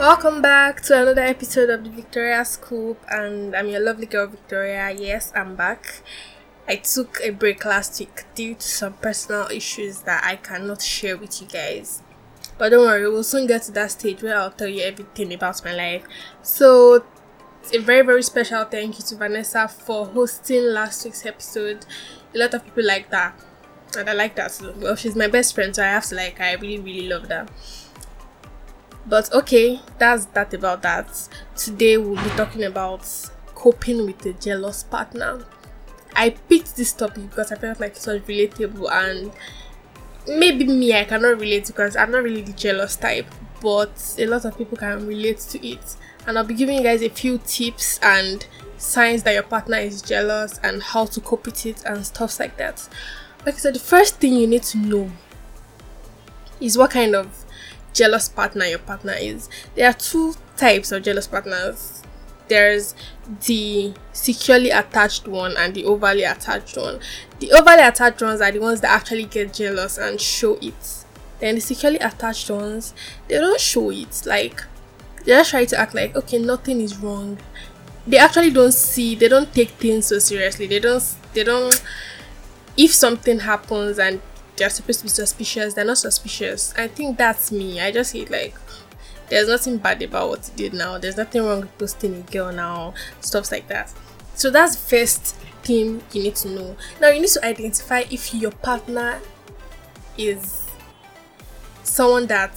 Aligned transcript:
Welcome 0.00 0.40
back 0.40 0.80
to 0.84 1.02
another 1.02 1.20
episode 1.20 1.68
of 1.68 1.84
the 1.84 1.90
Victoria 1.90 2.42
Scoop, 2.46 3.04
and 3.10 3.54
I'm 3.54 3.68
your 3.68 3.80
lovely 3.80 4.06
girl 4.06 4.28
Victoria. 4.28 4.90
Yes, 4.90 5.30
I'm 5.36 5.56
back. 5.56 6.00
I 6.66 6.76
took 6.76 7.20
a 7.22 7.28
break 7.28 7.66
last 7.66 8.00
week 8.00 8.24
due 8.34 8.54
to 8.54 8.66
some 8.66 8.94
personal 8.94 9.48
issues 9.48 10.00
that 10.04 10.24
I 10.24 10.36
cannot 10.36 10.80
share 10.80 11.18
with 11.18 11.42
you 11.42 11.48
guys. 11.48 12.02
But 12.56 12.70
don't 12.70 12.86
worry, 12.86 13.10
we'll 13.10 13.22
soon 13.22 13.46
get 13.46 13.64
to 13.64 13.72
that 13.72 13.90
stage 13.90 14.22
where 14.22 14.38
I'll 14.38 14.50
tell 14.50 14.68
you 14.68 14.80
everything 14.84 15.34
about 15.34 15.62
my 15.66 15.74
life. 15.74 16.06
So, 16.40 17.04
a 17.74 17.78
very, 17.78 18.00
very 18.00 18.22
special 18.22 18.64
thank 18.64 18.98
you 18.98 19.04
to 19.04 19.16
Vanessa 19.16 19.68
for 19.68 20.06
hosting 20.06 20.62
last 20.62 21.04
week's 21.04 21.26
episode. 21.26 21.84
A 22.34 22.38
lot 22.38 22.54
of 22.54 22.64
people 22.64 22.86
like 22.86 23.10
that, 23.10 23.38
and 23.98 24.08
I 24.08 24.14
like 24.14 24.34
that 24.36 24.54
too. 24.54 24.72
Well, 24.78 24.96
she's 24.96 25.14
my 25.14 25.28
best 25.28 25.54
friend, 25.54 25.76
so 25.76 25.82
I 25.82 25.88
have 25.88 26.06
to 26.06 26.14
like. 26.14 26.40
I 26.40 26.54
really, 26.54 26.80
really 26.80 27.06
love 27.06 27.28
that. 27.28 27.50
But 29.06 29.32
okay, 29.32 29.80
that's 29.98 30.26
that 30.26 30.54
about 30.54 30.82
that. 30.82 31.28
Today 31.56 31.96
we'll 31.96 32.22
be 32.22 32.30
talking 32.30 32.64
about 32.64 33.06
coping 33.54 34.06
with 34.06 34.24
a 34.26 34.32
jealous 34.34 34.82
partner. 34.82 35.44
I 36.14 36.30
picked 36.30 36.76
this 36.76 36.92
topic 36.92 37.30
because 37.30 37.52
I 37.52 37.56
felt 37.56 37.80
like 37.80 37.92
it 37.92 38.06
was 38.06 38.20
relatable 38.22 38.90
and 38.90 39.32
maybe 40.26 40.64
me 40.64 40.94
I 40.94 41.04
cannot 41.04 41.38
relate 41.40 41.66
because 41.66 41.96
I'm 41.96 42.10
not 42.10 42.22
really 42.22 42.42
the 42.42 42.52
jealous 42.52 42.96
type, 42.96 43.26
but 43.60 44.14
a 44.18 44.26
lot 44.26 44.44
of 44.44 44.56
people 44.56 44.76
can 44.76 45.06
relate 45.06 45.38
to 45.40 45.66
it. 45.66 45.96
And 46.26 46.38
I'll 46.38 46.44
be 46.44 46.54
giving 46.54 46.76
you 46.76 46.82
guys 46.82 47.02
a 47.02 47.08
few 47.08 47.38
tips 47.38 47.98
and 48.02 48.46
signs 48.76 49.22
that 49.22 49.34
your 49.34 49.42
partner 49.42 49.78
is 49.78 50.02
jealous 50.02 50.58
and 50.62 50.82
how 50.82 51.06
to 51.06 51.20
cope 51.20 51.46
with 51.46 51.64
it 51.66 51.84
and 51.84 52.04
stuff 52.04 52.38
like 52.38 52.56
that. 52.58 52.88
Like 53.46 53.54
I 53.54 53.58
said, 53.58 53.74
the 53.74 53.80
first 53.80 54.16
thing 54.16 54.34
you 54.34 54.46
need 54.46 54.62
to 54.64 54.78
know 54.78 55.10
is 56.60 56.76
what 56.76 56.90
kind 56.90 57.14
of 57.14 57.39
jealous 57.92 58.28
partner 58.28 58.64
your 58.64 58.78
partner 58.78 59.14
is. 59.18 59.48
There 59.74 59.88
are 59.88 59.94
two 59.94 60.34
types 60.56 60.92
of 60.92 61.02
jealous 61.02 61.26
partners. 61.26 62.02
There's 62.48 62.94
the 63.46 63.94
securely 64.12 64.70
attached 64.70 65.28
one 65.28 65.56
and 65.56 65.74
the 65.74 65.84
overly 65.84 66.24
attached 66.24 66.76
one. 66.76 66.98
The 67.38 67.52
overly 67.52 67.82
attached 67.82 68.20
ones 68.22 68.40
are 68.40 68.50
the 68.50 68.58
ones 68.58 68.80
that 68.80 68.90
actually 68.90 69.24
get 69.24 69.54
jealous 69.54 69.98
and 69.98 70.20
show 70.20 70.58
it. 70.60 71.04
Then 71.38 71.54
the 71.54 71.60
securely 71.60 71.98
attached 71.98 72.50
ones, 72.50 72.92
they 73.28 73.36
don't 73.38 73.60
show 73.60 73.90
it. 73.90 74.22
Like 74.26 74.62
they 75.24 75.32
just 75.32 75.50
try 75.50 75.64
to 75.64 75.78
act 75.78 75.94
like 75.94 76.16
okay, 76.16 76.38
nothing 76.38 76.80
is 76.80 76.98
wrong. 76.98 77.38
They 78.06 78.18
actually 78.18 78.50
don't 78.50 78.72
see, 78.72 79.14
they 79.14 79.28
don't 79.28 79.52
take 79.54 79.70
things 79.70 80.06
so 80.06 80.18
seriously. 80.18 80.66
They 80.66 80.80
don't 80.80 81.02
they 81.32 81.44
don't 81.44 81.82
if 82.76 82.92
something 82.92 83.40
happens 83.40 83.98
and 83.98 84.20
they're 84.60 84.68
supposed 84.68 84.98
to 85.00 85.06
be 85.06 85.08
suspicious, 85.08 85.72
they're 85.72 85.86
not 85.86 85.96
suspicious. 85.96 86.74
I 86.76 86.86
think 86.86 87.16
that's 87.16 87.50
me. 87.50 87.80
I 87.80 87.90
just 87.90 88.12
hate 88.12 88.30
like 88.30 88.54
there's 89.30 89.48
nothing 89.48 89.78
bad 89.78 90.02
about 90.02 90.28
what 90.28 90.46
he 90.46 90.54
did 90.54 90.74
now. 90.74 90.98
There's 90.98 91.16
nothing 91.16 91.42
wrong 91.42 91.62
with 91.62 91.78
posting 91.78 92.14
a 92.16 92.20
girl 92.30 92.52
now, 92.52 92.92
stuff 93.22 93.50
like 93.50 93.68
that. 93.68 93.90
So 94.34 94.50
that's 94.50 94.76
first 94.76 95.34
thing 95.62 96.02
you 96.12 96.24
need 96.24 96.36
to 96.36 96.48
know. 96.48 96.76
Now 97.00 97.08
you 97.08 97.22
need 97.22 97.30
to 97.30 97.44
identify 97.44 98.00
if 98.10 98.34
your 98.34 98.50
partner 98.50 99.20
is 100.18 100.68
someone 101.82 102.26
that 102.26 102.52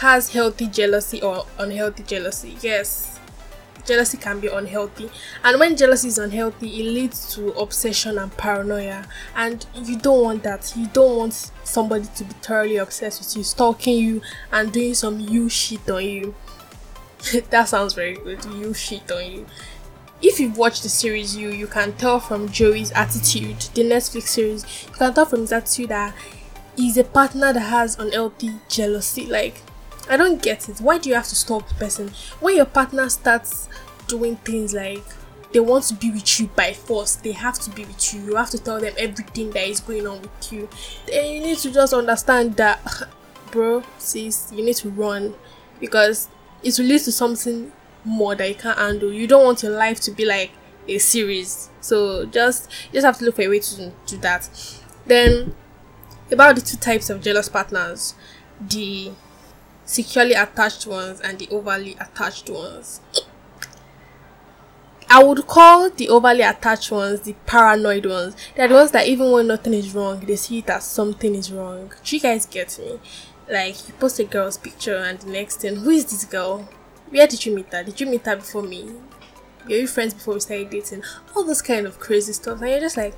has 0.00 0.32
healthy 0.32 0.68
jealousy 0.68 1.20
or 1.20 1.44
unhealthy 1.58 2.02
jealousy. 2.04 2.56
Yes, 2.62 3.19
jealousy 3.90 4.18
can 4.18 4.38
be 4.38 4.46
unhealthy. 4.46 5.10
And 5.42 5.58
when 5.58 5.76
jealousy 5.76 6.06
is 6.06 6.18
unhealthy 6.18 6.80
it 6.80 6.84
leads 6.84 7.34
to 7.34 7.48
obsession 7.54 8.18
and 8.18 8.30
paranoia. 8.36 9.04
And 9.34 9.66
you 9.74 9.98
don't 9.98 10.22
want 10.22 10.42
that. 10.44 10.72
You 10.76 10.86
don't 10.92 11.16
want 11.16 11.50
somebody 11.64 12.06
to 12.14 12.24
be 12.24 12.32
thoroughly 12.34 12.76
obsessed 12.76 13.18
with 13.20 13.36
you 13.36 13.42
stalking 13.42 13.98
you 13.98 14.22
and 14.52 14.72
doing 14.72 14.94
some 14.94 15.18
you 15.18 15.48
shit 15.48 15.90
on 15.90 16.04
you. 16.04 16.34
That 17.50 17.68
sounds 17.68 17.94
very 17.94 18.14
good. 18.14 18.44
You 18.44 18.72
shit 18.74 19.10
on 19.10 19.28
you. 19.28 19.46
If 20.22 20.38
you've 20.38 20.56
watched 20.56 20.84
the 20.84 20.88
series 20.88 21.36
you 21.36 21.48
you 21.48 21.66
can 21.66 21.92
tell 21.94 22.20
from 22.20 22.48
joey's 22.50 22.92
attitude 22.92 23.58
the 23.74 23.82
netflix 23.82 24.28
series. 24.28 24.64
You 24.86 24.92
can 24.92 25.14
tell 25.14 25.26
from 25.26 25.40
his 25.40 25.52
attitude 25.52 25.88
that 25.88 26.14
he's 26.76 26.96
a 26.96 27.04
partner 27.04 27.52
that 27.52 27.60
has 27.60 27.98
unhealthy 27.98 28.52
jealousy. 28.68 29.26
Like 29.26 29.62
I 30.10 30.16
don't 30.16 30.42
get 30.42 30.68
it. 30.68 30.80
Why 30.80 30.98
do 30.98 31.08
you 31.08 31.14
have 31.14 31.28
to 31.28 31.36
stop 31.36 31.68
the 31.68 31.74
person? 31.74 32.10
When 32.40 32.56
your 32.56 32.66
partner 32.66 33.08
starts 33.08 33.68
doing 34.08 34.36
things 34.36 34.74
like 34.74 35.04
they 35.52 35.60
want 35.60 35.84
to 35.84 35.94
be 35.94 36.10
with 36.10 36.40
you 36.40 36.48
by 36.48 36.72
force, 36.72 37.14
they 37.14 37.32
have 37.32 37.58
to 37.60 37.70
be 37.70 37.84
with 37.84 38.12
you. 38.12 38.20
You 38.22 38.36
have 38.36 38.50
to 38.50 38.58
tell 38.58 38.80
them 38.80 38.92
everything 38.98 39.50
that 39.52 39.68
is 39.68 39.78
going 39.80 40.06
on 40.08 40.20
with 40.22 40.52
you. 40.52 40.68
Then 41.06 41.32
you 41.32 41.40
need 41.40 41.58
to 41.58 41.72
just 41.72 41.92
understand 41.92 42.56
that, 42.56 42.80
bro, 43.52 43.84
sis, 43.98 44.52
you 44.52 44.64
need 44.64 44.76
to 44.76 44.90
run 44.90 45.34
because 45.78 46.28
it 46.62 46.76
will 46.76 46.86
lead 46.86 47.02
to 47.02 47.12
something 47.12 47.72
more 48.04 48.34
that 48.34 48.48
you 48.48 48.54
can't 48.56 48.78
handle. 48.78 49.12
You 49.12 49.28
don't 49.28 49.44
want 49.44 49.62
your 49.62 49.72
life 49.72 50.00
to 50.00 50.10
be 50.10 50.24
like 50.24 50.50
a 50.88 50.98
series. 50.98 51.70
So 51.80 52.26
just 52.26 52.68
just 52.92 53.06
have 53.06 53.18
to 53.18 53.24
look 53.24 53.36
for 53.36 53.42
a 53.42 53.48
way 53.48 53.60
to 53.60 53.92
do 54.06 54.16
that. 54.18 54.48
Then 55.06 55.54
about 56.32 56.56
the 56.56 56.62
two 56.62 56.76
types 56.76 57.10
of 57.10 57.20
jealous 57.22 57.48
partners, 57.48 58.14
the 58.60 59.12
securely 59.90 60.34
attached 60.34 60.86
ones 60.86 61.20
and 61.20 61.38
the 61.38 61.48
overly 61.50 61.96
attached 62.00 62.48
ones. 62.48 63.00
I 65.08 65.24
would 65.24 65.48
call 65.48 65.90
the 65.90 66.08
overly 66.08 66.42
attached 66.42 66.92
ones 66.92 67.22
the 67.22 67.32
paranoid 67.44 68.06
ones. 68.06 68.36
They're 68.54 68.68
the 68.68 68.74
ones 68.74 68.92
that 68.92 69.08
even 69.08 69.32
when 69.32 69.48
nothing 69.48 69.74
is 69.74 69.92
wrong, 69.92 70.20
they 70.20 70.36
see 70.36 70.60
that 70.62 70.84
something 70.84 71.34
is 71.34 71.50
wrong. 71.50 71.92
Do 72.04 72.14
you 72.16 72.22
guys 72.22 72.46
get 72.46 72.78
me? 72.78 73.00
Like 73.50 73.88
you 73.88 73.94
post 73.94 74.20
a 74.20 74.24
girl's 74.24 74.58
picture 74.58 74.96
and 74.96 75.18
the 75.18 75.32
next 75.32 75.56
thing, 75.56 75.74
who 75.74 75.90
is 75.90 76.04
this 76.04 76.24
girl? 76.24 76.68
Where 77.08 77.26
did 77.26 77.44
you 77.44 77.52
meet 77.56 77.72
her? 77.72 77.82
Did 77.82 78.00
you 78.00 78.06
meet 78.06 78.24
her 78.26 78.36
before 78.36 78.62
me? 78.62 78.92
Were 79.64 79.72
you 79.72 79.88
friends 79.88 80.14
before 80.14 80.34
we 80.34 80.40
started 80.40 80.70
dating? 80.70 81.02
All 81.34 81.42
this 81.42 81.60
kind 81.60 81.84
of 81.84 81.98
crazy 81.98 82.32
stuff. 82.32 82.60
And 82.60 82.70
you're 82.70 82.78
just 82.78 82.96
like, 82.96 83.16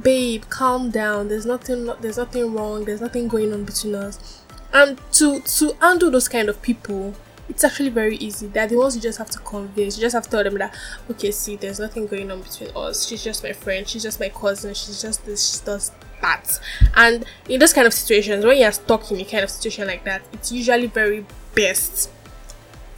babe, 0.00 0.44
calm 0.48 0.90
down. 0.90 1.28
There's 1.28 1.44
nothing 1.44 1.90
there's 2.00 2.16
nothing 2.16 2.54
wrong, 2.54 2.86
there's 2.86 3.02
nothing 3.02 3.28
going 3.28 3.52
on 3.52 3.64
between 3.64 3.94
us 3.94 4.44
and 4.72 5.00
to 5.12 5.40
to 5.40 5.72
handle 5.80 6.10
those 6.10 6.28
kind 6.28 6.48
of 6.48 6.60
people 6.62 7.14
it's 7.48 7.64
actually 7.64 7.88
very 7.88 8.16
easy. 8.16 8.46
They're 8.46 8.66
the 8.66 8.76
ones 8.76 8.94
you 8.94 9.00
just 9.00 9.18
have 9.18 9.30
to 9.30 9.38
convince. 9.38 9.96
You 9.96 10.02
just 10.02 10.14
have 10.14 10.24
to 10.24 10.30
tell 10.30 10.44
them 10.44 10.58
that 10.58 10.76
okay 11.10 11.30
see 11.30 11.56
there's 11.56 11.80
nothing 11.80 12.06
going 12.06 12.30
on 12.30 12.42
between 12.42 12.70
us. 12.76 13.06
She's 13.06 13.24
just 13.24 13.42
my 13.42 13.52
friend. 13.52 13.88
She's 13.88 14.02
just 14.02 14.20
my 14.20 14.28
cousin. 14.28 14.74
She's 14.74 15.00
just 15.00 15.24
this 15.24 15.58
she 15.58 15.64
does 15.64 15.90
that. 16.20 16.60
And 16.94 17.24
in 17.48 17.58
those 17.58 17.72
kind 17.72 17.86
of 17.86 17.94
situations 17.94 18.44
when 18.44 18.58
you're 18.58 18.72
stuck 18.72 19.10
in 19.10 19.20
a 19.20 19.24
kind 19.24 19.44
of 19.44 19.50
situation 19.50 19.86
like 19.86 20.04
that 20.04 20.22
it's 20.32 20.52
usually 20.52 20.86
very 20.86 21.24
best 21.54 22.10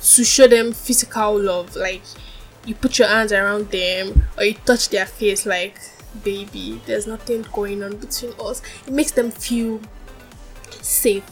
to 0.01 0.25
show 0.25 0.49
them 0.49 0.73
physical 0.73 1.41
love. 1.41 1.77
Like 1.77 2.03
you 2.67 2.75
put 2.75 2.99
your 2.99 3.09
hands 3.09 3.33
around 3.33 3.71
them 3.71 4.25
or 4.37 4.45
you 4.45 4.55
touch 4.55 4.89
their 4.89 5.07
face 5.07 5.47
like 5.47 5.79
baby 6.25 6.81
there's 6.87 7.07
nothing 7.07 7.47
going 7.53 7.85
on 7.85 7.97
between 7.97 8.33
us. 8.41 8.63
It 8.87 8.93
makes 8.93 9.13
them 9.13 9.31
feel 9.31 9.81
safe. 10.83 11.25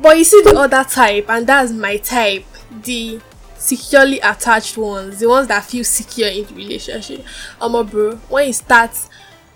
But 0.00 0.18
you 0.18 0.24
see 0.24 0.42
the 0.42 0.56
other 0.56 0.84
type, 0.84 1.28
and 1.28 1.46
that's 1.46 1.72
my 1.72 1.96
type, 1.98 2.44
the 2.70 3.20
securely 3.56 4.18
attached 4.20 4.76
ones, 4.76 5.20
the 5.20 5.28
ones 5.28 5.48
that 5.48 5.64
feel 5.64 5.84
secure 5.84 6.28
in 6.28 6.44
the 6.46 6.54
relationship. 6.54 7.24
Um, 7.60 7.86
bro, 7.86 8.16
when 8.28 8.48
you 8.48 8.52
starts, 8.52 9.08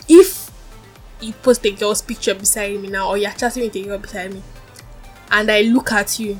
if 0.08 0.50
you 1.20 1.32
post 1.32 1.64
a 1.64 1.70
girl's 1.70 2.02
picture 2.02 2.34
beside 2.34 2.80
me 2.80 2.88
now, 2.88 3.08
or 3.08 3.16
you're 3.16 3.30
chatting 3.32 3.64
with 3.64 3.76
a 3.76 3.84
girl 3.84 3.98
beside 3.98 4.34
me, 4.34 4.42
and 5.30 5.50
I 5.50 5.62
look 5.62 5.92
at 5.92 6.18
you, 6.18 6.38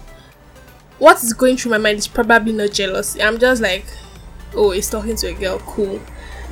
what 0.98 1.22
is 1.22 1.32
going 1.32 1.56
through 1.56 1.72
my 1.72 1.78
mind 1.78 1.98
is 1.98 2.06
probably 2.06 2.52
not 2.52 2.72
jealousy. 2.72 3.22
I'm 3.22 3.38
just 3.38 3.60
like, 3.60 3.86
oh, 4.54 4.70
he's 4.70 4.88
talking 4.88 5.16
to 5.16 5.28
a 5.28 5.32
girl, 5.34 5.58
cool. 5.60 6.00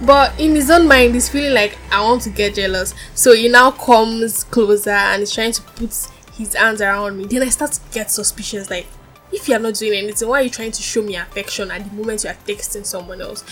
But 0.05 0.39
in 0.41 0.55
his 0.57 0.71
own 0.71 0.89
mind, 0.89 1.15
he's 1.15 1.29
feeling 1.29 1.55
like 1.55 1.79
I 1.91 2.03
want 2.03 2.23
to 2.23 2.31
get 2.31 2.55
jealous. 2.55 2.95
So 3.15 3.35
he 3.35 3.49
now 3.49 3.71
comes 3.71 4.45
closer 4.45 4.91
and 4.91 5.21
he's 5.21 5.33
trying 5.33 5.53
to 5.53 5.63
put 5.63 6.09
his 6.45 6.55
hands 6.55 6.81
around 6.81 7.17
me, 7.19 7.27
then 7.27 7.43
I 7.43 7.49
start 7.49 7.73
to 7.73 7.81
get 7.93 8.11
suspicious. 8.11 8.71
Like, 8.71 8.87
if 9.33 9.49
you're 9.49 9.59
not 9.59 9.75
doing 9.75 9.95
anything, 9.95 10.29
why 10.29 10.41
are 10.41 10.43
you 10.43 10.51
trying 10.51 10.73
to 10.73 10.83
show 10.83 11.03
me 11.03 11.17
affection 11.17 11.71
at 11.71 11.89
the 11.89 11.95
moment 11.97 12.25
you 12.25 12.31
are 12.31 12.35
texting 12.35 12.85
someone 12.85 13.21
else? 13.21 13.45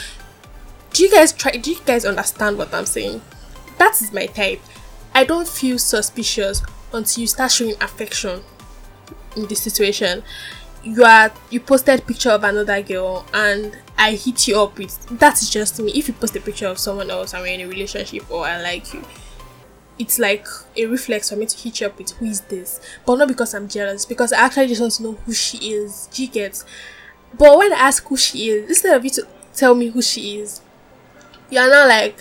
Do 0.93 1.03
you 1.03 1.11
guys 1.11 1.33
try? 1.33 1.53
Do 1.53 1.71
you 1.71 1.81
guys 1.85 2.05
understand 2.05 2.59
what 2.59 2.75
I'm 2.75 2.87
saying? 2.87 3.23
That 3.79 4.01
is 4.03 4.13
my 4.13 4.27
type. 4.27 4.61
I 5.15 5.25
don't 5.25 5.49
feel 5.49 5.79
suspicious 5.79 6.63
until 6.93 7.21
you 7.23 7.27
start 7.27 7.53
showing 7.53 7.75
affection 7.81 8.43
in 9.37 9.47
this 9.47 9.63
situation. 9.63 10.23
You 10.83 11.05
are 11.05 11.33
you 11.51 11.61
posted 11.61 12.07
picture 12.07 12.31
of 12.31 12.43
another 12.43 12.83
girl 12.83 13.27
and 13.35 13.77
I 13.99 14.13
hit 14.13 14.49
you 14.49 14.59
up 14.61 14.79
with 14.79 15.07
that 15.19 15.41
is 15.43 15.51
just 15.51 15.81
me. 15.81 15.93
If 15.93 16.09
you 16.09 16.15
post 16.15 16.35
a 16.37 16.41
picture 16.41 16.67
of 16.67 16.79
someone 16.79 17.11
else 17.11 17.35
we're 17.35 17.47
in 17.47 17.61
a 17.61 17.67
relationship 17.67 18.31
or 18.31 18.47
I 18.47 18.61
like 18.61 18.93
you, 18.95 19.05
it's 20.01 20.19
like 20.19 20.47
a 20.77 20.87
reflex 20.87 21.29
for 21.31 21.37
me 21.37 21.47
to 21.47 21.57
hit 21.57 21.81
you 21.81 21.87
up 21.87 21.99
with 21.99 22.11
who 22.13 22.27
is 22.27 22.41
this, 22.43 22.81
but 23.07 23.17
not 23.17 23.29
because 23.29 23.55
I'm 23.55 23.69
jealous, 23.69 24.07
because 24.07 24.33
I 24.33 24.41
actually 24.41 24.69
just 24.69 24.81
want 24.81 24.95
to 24.95 25.03
know 25.03 25.13
who 25.13 25.33
she 25.35 25.59
is. 25.73 26.09
She 26.11 26.27
gets. 26.27 26.65
But 27.37 27.59
when 27.59 27.73
I 27.73 27.77
ask 27.77 28.05
who 28.07 28.17
she 28.17 28.49
is, 28.49 28.69
instead 28.69 28.97
of 28.97 29.05
you 29.05 29.11
to 29.11 29.29
tell 29.55 29.75
me 29.75 29.89
who 29.89 30.01
she 30.03 30.39
is, 30.39 30.63
you 31.51 31.61
are 31.61 31.69
now 31.69 31.87
like, 31.87 32.19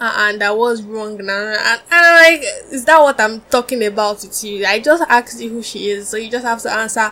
uh, 0.00 0.14
and 0.16 0.42
I 0.42 0.52
was 0.52 0.82
wrong 0.82 1.16
now. 1.24 1.54
And 1.58 1.80
I'm 1.90 2.32
like, 2.34 2.44
is 2.70 2.84
that 2.84 3.00
what 3.00 3.20
I'm 3.20 3.40
talking 3.50 3.84
about 3.84 4.22
with 4.22 4.44
you? 4.44 4.64
I 4.64 4.78
just 4.78 5.02
asked 5.08 5.40
you 5.40 5.50
who 5.50 5.62
she 5.62 5.90
is, 5.90 6.08
so 6.08 6.16
you 6.16 6.30
just 6.30 6.44
have 6.44 6.62
to 6.62 6.72
answer 6.72 7.10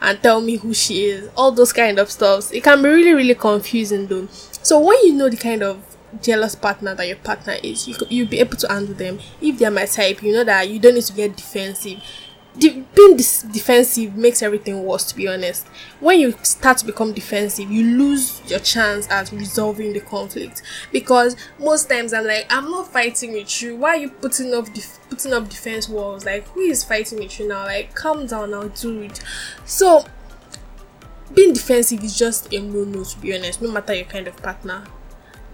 and 0.00 0.22
tell 0.22 0.40
me 0.40 0.56
who 0.56 0.72
she 0.72 1.06
is. 1.06 1.28
All 1.36 1.50
those 1.52 1.72
kind 1.72 1.98
of 1.98 2.10
stuffs. 2.10 2.52
It 2.52 2.62
can 2.62 2.80
be 2.82 2.88
really, 2.88 3.12
really 3.12 3.34
confusing 3.34 4.06
though. 4.06 4.28
So 4.62 4.80
when 4.80 4.96
you 5.04 5.14
know 5.14 5.28
the 5.28 5.36
kind 5.36 5.62
of 5.62 5.82
jealous 6.22 6.54
partner 6.54 6.94
that 6.94 7.06
your 7.06 7.16
partner 7.16 7.56
is, 7.62 7.86
you 7.88 7.96
you'll 8.08 8.28
be 8.28 8.40
able 8.40 8.56
to 8.56 8.68
handle 8.68 8.94
them. 8.94 9.18
If 9.40 9.58
they're 9.58 9.70
my 9.70 9.86
type, 9.86 10.22
you 10.22 10.32
know 10.32 10.44
that 10.44 10.68
you 10.68 10.78
don't 10.78 10.94
need 10.94 11.04
to 11.04 11.12
get 11.12 11.36
defensive. 11.36 12.00
De- 12.58 12.82
being 12.94 13.16
this 13.16 13.42
defensive 13.42 14.16
makes 14.16 14.42
everything 14.42 14.82
worse 14.82 15.04
to 15.04 15.14
be 15.16 15.28
honest. 15.28 15.66
When 16.00 16.18
you 16.18 16.34
start 16.42 16.78
to 16.78 16.86
become 16.86 17.12
defensive 17.12 17.70
you 17.70 17.84
lose 17.96 18.42
your 18.50 18.58
chance 18.58 19.08
at 19.10 19.30
resolving 19.30 19.92
the 19.92 20.00
conflict. 20.00 20.62
Because 20.90 21.36
most 21.60 21.88
times 21.88 22.12
i'm 22.12 22.26
like 22.26 22.46
i'm 22.50 22.68
not 22.70 22.92
fighting 22.92 23.32
with 23.32 23.62
you. 23.62 23.76
Why 23.76 23.90
are 23.90 23.96
you 23.98 24.10
putting 24.10 24.52
up 24.54 24.72
def- 24.72 24.98
putting 25.08 25.32
up 25.34 25.48
defense 25.48 25.88
walls? 25.88 26.24
Like 26.24 26.48
who 26.48 26.60
is 26.60 26.82
fighting 26.82 27.18
with 27.20 27.38
you 27.38 27.46
now? 27.46 27.64
Like 27.64 27.94
calm 27.94 28.26
down 28.26 28.50
now 28.50 28.64
dude 28.64 29.20
so 29.64 30.04
being 31.34 31.52
defensive 31.52 32.02
is 32.02 32.18
just 32.18 32.52
a 32.52 32.58
no-no 32.60 33.04
to 33.04 33.18
be 33.18 33.36
honest 33.36 33.60
no 33.60 33.70
matter 33.70 33.94
your 33.94 34.04
kind 34.06 34.26
of 34.26 34.36
partner 34.38 34.84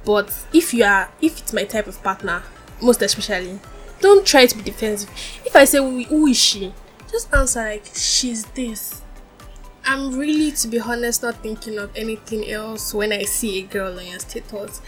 but 0.04 0.32
if 0.52 0.74
you 0.74 0.84
are 0.84 1.10
if 1.20 1.40
it's 1.40 1.52
my 1.52 1.64
type 1.64 1.86
of 1.86 2.02
partner 2.02 2.42
most 2.82 3.02
especially 3.02 3.58
don't 4.00 4.26
try 4.26 4.46
to 4.46 4.56
be 4.56 4.62
defensive 4.62 5.10
if 5.44 5.54
i 5.56 5.64
say 5.64 5.78
who 5.78 6.26
is 6.26 6.36
she 6.36 6.72
just 7.14 7.32
answer 7.32 7.62
like 7.62 7.86
she's 7.94 8.44
this. 8.56 9.00
I'm 9.86 10.18
really, 10.18 10.50
to 10.50 10.66
be 10.66 10.80
honest, 10.80 11.22
not 11.22 11.36
thinking 11.44 11.78
of 11.78 11.94
anything 11.94 12.50
else 12.50 12.92
when 12.92 13.12
I 13.12 13.22
see 13.22 13.60
a 13.60 13.62
girl 13.62 13.98
on 13.98 14.06
your 14.06 14.18
status. 14.18 14.80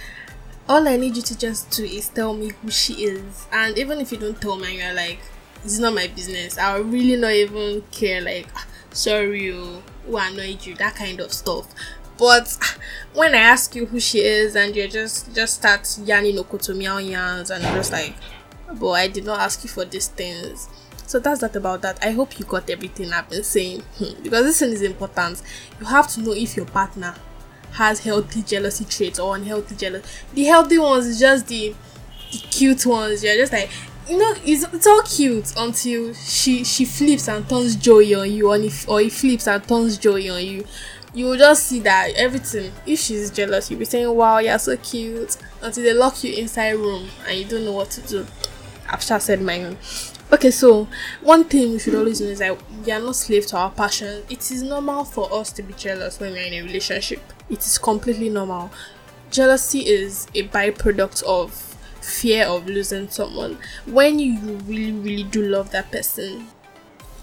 All 0.68 0.88
I 0.88 0.96
need 0.96 1.14
you 1.14 1.22
to 1.22 1.38
just 1.38 1.70
do 1.70 1.84
is 1.84 2.08
tell 2.08 2.34
me 2.34 2.50
who 2.50 2.70
she 2.72 3.04
is. 3.04 3.46
And 3.52 3.78
even 3.78 4.00
if 4.00 4.10
you 4.10 4.18
don't 4.18 4.40
tell 4.40 4.56
me, 4.56 4.78
you're 4.82 4.94
like, 4.94 5.20
it's 5.62 5.78
not 5.78 5.94
my 5.94 6.08
business. 6.08 6.58
I'll 6.58 6.82
really 6.82 7.14
not 7.14 7.30
even 7.30 7.82
care, 7.92 8.20
like, 8.20 8.48
ah, 8.56 8.66
sorry, 8.90 9.44
you, 9.44 9.82
who 10.06 10.16
annoyed 10.16 10.66
you, 10.66 10.74
that 10.76 10.96
kind 10.96 11.20
of 11.20 11.32
stuff. 11.32 11.72
But 12.18 12.56
when 13.14 13.34
I 13.34 13.38
ask 13.38 13.74
you 13.74 13.86
who 13.86 14.00
she 14.00 14.20
is 14.20 14.56
and 14.56 14.74
you 14.74 14.88
just 14.88 15.34
just 15.34 15.56
start 15.56 15.86
yarning 16.04 16.36
okotomiao 16.36 17.10
yarns 17.10 17.50
and 17.50 17.62
just 17.62 17.92
like, 17.92 18.14
boy, 18.74 18.94
I 18.94 19.08
did 19.08 19.24
not 19.24 19.40
ask 19.40 19.62
you 19.64 19.70
for 19.70 19.84
these 19.84 20.08
things 20.08 20.68
so 21.06 21.20
that's 21.20 21.40
that 21.40 21.54
about 21.54 21.82
that. 21.82 21.98
I 22.02 22.10
hope 22.10 22.38
you 22.38 22.44
got 22.44 22.68
everything 22.68 23.12
I've 23.12 23.30
been 23.30 23.44
saying 23.44 23.82
hmm, 23.98 24.22
because 24.22 24.44
this 24.44 24.58
thing 24.58 24.72
is 24.72 24.82
important. 24.82 25.40
You 25.80 25.86
have 25.86 26.08
to 26.08 26.20
know 26.20 26.32
if 26.32 26.56
your 26.56 26.66
partner 26.66 27.14
has 27.72 28.00
healthy 28.00 28.42
jealousy 28.42 28.84
traits 28.84 29.18
or 29.20 29.36
unhealthy 29.36 29.76
jealousy. 29.76 30.04
The 30.34 30.44
healthy 30.44 30.78
ones 30.78 31.06
is 31.06 31.20
just 31.20 31.46
the, 31.46 31.74
the 32.32 32.38
cute 32.50 32.84
ones. 32.86 33.22
You're 33.22 33.36
just 33.36 33.52
like 33.52 33.70
you 34.08 34.18
know 34.18 34.34
it's, 34.44 34.64
it's 34.72 34.86
all 34.86 35.02
cute 35.02 35.52
until 35.56 36.12
she 36.14 36.64
she 36.64 36.84
flips 36.84 37.28
and 37.28 37.48
turns 37.48 37.76
Joe 37.76 37.98
on 38.20 38.30
you, 38.32 38.50
and 38.50 38.64
if 38.64 38.88
or 38.88 39.00
he 39.00 39.08
flips 39.08 39.46
and 39.46 39.62
turns 39.66 39.98
Joe 39.98 40.14
on 40.16 40.44
you. 40.44 40.64
You 41.16 41.24
will 41.24 41.38
just 41.38 41.66
see 41.68 41.80
that 41.80 42.12
everything. 42.14 42.72
If 42.84 43.00
she's 43.00 43.30
jealous, 43.30 43.70
you'll 43.70 43.78
be 43.78 43.86
saying, 43.86 44.14
"Wow, 44.14 44.36
you're 44.36 44.58
so 44.58 44.76
cute," 44.76 45.38
until 45.62 45.82
they 45.82 45.94
lock 45.94 46.22
you 46.22 46.34
inside 46.34 46.72
room 46.72 47.08
and 47.26 47.38
you 47.38 47.46
don't 47.46 47.64
know 47.64 47.72
what 47.72 47.90
to 47.92 48.02
do. 48.02 48.26
I've 48.86 49.00
just 49.04 49.24
said 49.24 49.40
my 49.40 49.64
own. 49.64 49.78
Okay, 50.30 50.50
so 50.50 50.86
one 51.22 51.44
thing 51.44 51.72
we 51.72 51.78
should 51.78 51.94
always 51.94 52.20
know 52.20 52.26
is 52.26 52.40
that 52.40 52.58
we 52.84 52.92
are 52.92 53.00
not 53.00 53.16
slaves 53.16 53.46
to 53.46 53.56
our 53.56 53.70
passion. 53.70 54.24
It 54.28 54.50
is 54.50 54.62
normal 54.62 55.04
for 55.06 55.32
us 55.32 55.50
to 55.52 55.62
be 55.62 55.72
jealous 55.72 56.20
when 56.20 56.32
we're 56.32 56.48
in 56.48 56.52
a 56.52 56.60
relationship. 56.60 57.22
It 57.48 57.60
is 57.60 57.78
completely 57.78 58.28
normal. 58.28 58.70
Jealousy 59.30 59.86
is 59.86 60.26
a 60.34 60.46
byproduct 60.48 61.22
of 61.22 61.54
fear 62.02 62.44
of 62.44 62.66
losing 62.66 63.08
someone. 63.08 63.56
When 63.86 64.18
you 64.18 64.38
really, 64.66 64.92
really 64.92 65.22
do 65.22 65.48
love 65.48 65.70
that 65.70 65.90
person, 65.90 66.48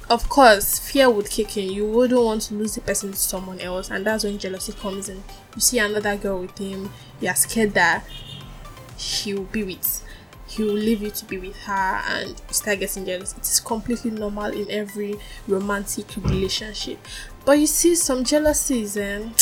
of 0.10 0.30
course, 0.30 0.80
fear 0.80 1.10
would 1.10 1.30
kick 1.30 1.58
in. 1.58 1.72
You 1.72 1.86
wouldn't 1.86 2.22
want 2.22 2.42
to 2.44 2.54
lose 2.54 2.76
the 2.76 2.82
person 2.82 3.12
to 3.12 3.18
someone 3.18 3.60
else, 3.60 3.90
and 3.90 4.06
that's 4.06 4.24
when 4.24 4.38
jealousy 4.38 4.74
comes 4.74 5.10
in. 5.10 5.24
You 5.56 5.62
see 5.62 5.80
another 5.80 6.16
girl 6.18 6.42
with 6.42 6.58
him, 6.58 6.92
you're 7.20 7.36
scared 7.36 7.74
that 7.74 8.06
he 8.98 9.34
will 9.34 9.44
be 9.44 9.64
with 9.64 10.04
he 10.56 10.64
will 10.64 10.74
leave 10.74 11.02
you 11.02 11.10
to 11.10 11.26
be 11.26 11.38
with 11.38 11.56
her 11.64 12.02
and 12.10 12.30
you 12.30 12.54
start 12.54 12.80
getting 12.80 13.06
jealous. 13.06 13.34
It 13.34 13.42
is 13.42 13.60
completely 13.60 14.12
normal 14.12 14.46
in 14.52 14.70
every 14.70 15.16
romantic 15.48 16.06
relationship. 16.18 17.00
But 17.46 17.54
you 17.60 17.68
see, 17.68 17.96
some 17.96 18.24
jealousies, 18.24 18.96
and 18.96 19.26
um, 19.26 19.34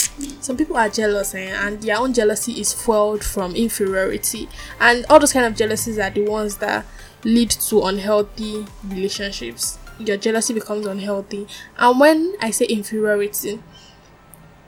some 0.41 0.57
people 0.57 0.77
are 0.77 0.89
jealous, 0.89 1.35
eh, 1.35 1.53
and 1.53 1.81
their 1.81 1.97
own 1.99 2.13
jealousy 2.13 2.53
is 2.53 2.73
fueled 2.73 3.23
from 3.23 3.55
inferiority. 3.55 4.49
And 4.79 5.05
all 5.07 5.19
those 5.19 5.33
kind 5.33 5.45
of 5.45 5.55
jealousies 5.55 5.99
are 5.99 6.09
the 6.09 6.27
ones 6.27 6.57
that 6.57 6.85
lead 7.23 7.51
to 7.51 7.83
unhealthy 7.83 8.65
relationships. 8.87 9.77
Your 10.07 10.17
jealousy 10.17 10.53
becomes 10.53 10.85
unhealthy. 10.85 11.47
And 11.77 11.99
when 11.99 12.35
I 12.41 12.51
say 12.51 12.65
inferiority, 12.65 13.61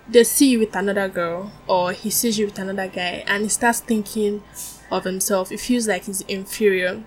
they 0.07 0.23
see 0.23 0.49
you 0.51 0.59
with 0.59 0.75
another 0.75 1.07
girl 1.07 1.51
or 1.67 1.91
he 1.93 2.09
sees 2.09 2.37
you 2.37 2.45
with 2.47 2.59
another 2.59 2.87
guy 2.87 3.23
and 3.25 3.43
he 3.43 3.49
starts 3.49 3.79
thinking 3.79 4.43
of 4.91 5.05
himself. 5.05 5.49
He 5.49 5.57
feels 5.57 5.87
like 5.87 6.05
he's 6.05 6.21
inferior. 6.21 7.03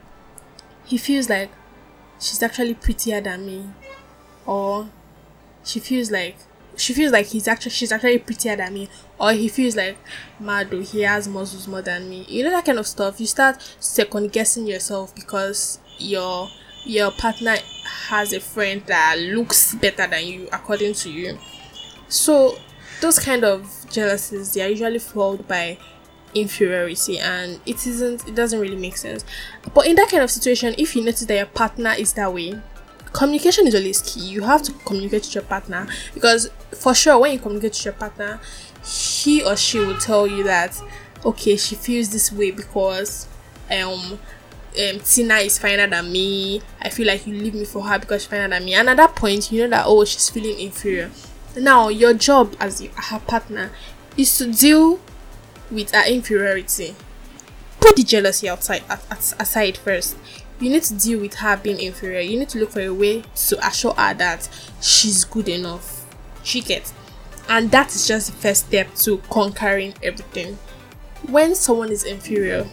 He 0.85 0.97
feels 0.99 1.29
like 1.29 1.51
she's 2.19 2.43
actually 2.43 2.75
prettier 2.75 3.21
than 3.21 3.47
me. 3.47 3.71
Or 4.47 4.89
she 5.65 5.81
feels 5.81 6.11
like 6.11 6.37
she 6.77 6.93
feels 6.95 7.13
like 7.13 7.27
he's 7.27 7.49
actually 7.49 7.71
she's 7.71 7.91
actually 7.93 8.19
prettier 8.19 8.55
than 8.57 8.75
me 8.75 8.89
or 9.19 9.33
he 9.33 9.49
feels 9.49 9.75
like 9.77 9.97
Mado 10.39 10.81
he 10.83 11.03
has 11.03 11.27
muscles 11.27 11.67
more 11.67 11.83
than 11.83 12.09
me 12.09 12.25
you 12.29 12.45
know 12.45 12.51
that 12.51 12.65
kind 12.65 12.79
of 12.79 12.87
stuff 12.87 13.19
you 13.19 13.27
start 13.27 13.57
second 13.81 14.31
guessing 14.33 14.67
yourself 14.67 15.15
because 15.15 15.79
your 15.99 16.49
your 16.85 17.11
partner 17.13 17.57
has 18.09 18.33
a 18.33 18.41
friend 18.41 18.83
that 18.87 19.19
looks 19.19 19.75
better 19.75 20.07
than 20.07 20.27
you 20.27 20.49
according 20.53 20.95
to 20.95 21.11
you. 21.11 21.39
So 22.09 22.57
those 23.01 23.19
kind 23.19 23.45
of 23.45 23.71
jealousies 23.91 24.55
they 24.55 24.63
are 24.63 24.69
usually 24.69 24.99
followed 24.99 25.47
by 25.47 25.79
inferiority 26.35 27.19
and 27.19 27.61
it 27.67 27.87
isn't 27.87 28.27
it 28.29 28.35
doesn't 28.35 28.61
really 28.61 28.77
make 28.77 28.97
sense. 28.97 29.25
But 29.75 29.87
in 29.87 29.97
that 29.97 30.09
kind 30.11 30.23
of 30.23 30.31
situation 30.31 30.75
if 30.79 30.95
you 30.97 31.03
notice 31.03 31.25
that 31.27 31.37
your 31.37 31.47
partner 31.47 31.95
is 31.99 32.13
that 32.15 32.33
way 32.33 32.61
communication 33.13 33.67
is 33.67 33.75
always 33.75 34.03
key. 34.03 34.21
You 34.21 34.43
have 34.43 34.63
to 34.65 34.73
communicate 34.73 35.23
with 35.23 35.35
your 35.35 35.45
partner 35.45 35.87
because 36.15 36.51
for 36.73 36.95
sure 36.95 37.19
when 37.19 37.33
you 37.33 37.39
communicate 37.39 37.73
with 37.73 37.85
your 37.87 37.95
partner 37.95 38.41
he 38.85 39.43
or 39.43 39.57
she 39.57 39.79
will 39.79 39.97
tell 39.99 40.27
you 40.27 40.45
that 40.45 40.81
okay 41.25 41.57
she 41.57 41.75
feels 41.75 42.11
this 42.11 42.31
way 42.31 42.51
because 42.51 43.27
um 43.71 44.19
um, 44.79 45.01
Tina 45.01 45.37
is 45.37 45.59
finer 45.59 45.87
than 45.87 46.11
me. 46.13 46.61
I 46.81 46.91
feel 46.91 47.07
like 47.07 47.27
you 47.27 47.35
leave 47.35 47.55
me 47.55 47.65
for 47.65 47.83
her 47.83 47.99
because 47.99 48.23
she's 48.23 48.31
finer 48.31 48.49
than 48.49 48.65
me. 48.65 48.75
And 48.75 48.89
at 48.89 48.97
that 48.97 49.17
point, 49.17 49.51
you 49.51 49.63
know 49.63 49.69
that 49.77 49.85
oh, 49.87 50.05
she's 50.05 50.31
feeling 50.31 50.59
inferior. 50.59 51.11
Now, 51.57 51.89
your 51.89 52.13
job 52.15 52.55
as 52.61 52.81
her 52.81 53.19
partner 53.21 53.71
is 54.17 54.37
to 54.39 54.53
deal 54.53 55.01
with 55.71 55.93
her 55.93 56.07
inferiority. 56.07 56.95
Put 57.81 57.97
the 57.97 58.03
jealousy 58.03 58.49
outside 58.49 58.83
aside 59.11 59.79
first. 59.79 60.17
You 60.61 60.71
need 60.71 60.83
to 60.85 60.95
deal 60.95 61.21
with 61.21 61.35
her 61.35 61.57
being 61.57 61.81
inferior. 61.81 62.21
You 62.21 62.39
need 62.39 62.49
to 62.51 62.59
look 62.59 62.71
for 62.71 62.81
a 62.81 62.93
way 62.93 63.23
to 63.49 63.67
assure 63.67 63.95
her 63.95 64.15
that 64.15 64.49
she's 64.81 65.25
good 65.25 65.49
enough. 65.49 66.05
She 66.43 66.61
gets. 66.63 66.93
And 67.49 67.71
that 67.71 67.95
is 67.95 68.07
just 68.07 68.27
the 68.27 68.37
first 68.37 68.67
step 68.67 68.95
to 68.97 69.19
conquering 69.31 69.95
everything. 70.03 70.59
When 71.29 71.55
someone 71.55 71.91
is 71.91 72.05
inferior, 72.05 72.67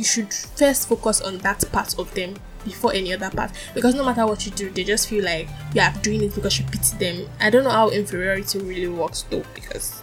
you 0.00 0.04
should 0.04 0.32
first 0.32 0.88
focus 0.88 1.20
on 1.20 1.36
that 1.38 1.62
part 1.72 1.98
of 1.98 2.12
them 2.14 2.34
before 2.64 2.90
any 2.94 3.12
other 3.12 3.28
part 3.28 3.50
because 3.74 3.94
no 3.94 4.02
matter 4.02 4.26
what 4.26 4.46
you 4.46 4.52
do 4.52 4.70
they 4.70 4.82
just 4.82 5.08
feel 5.08 5.22
like 5.22 5.46
you 5.74 5.80
are 5.82 5.92
doing 6.00 6.22
it 6.22 6.34
because 6.34 6.58
you 6.58 6.64
pity 6.66 6.96
them 6.96 7.28
i 7.38 7.50
don't 7.50 7.64
know 7.64 7.70
how 7.70 7.90
inferiority 7.90 8.58
really 8.60 8.88
works 8.88 9.22
though 9.30 9.44
because 9.54 10.02